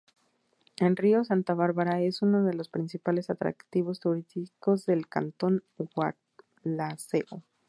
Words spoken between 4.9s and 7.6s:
cantón Gualaceo.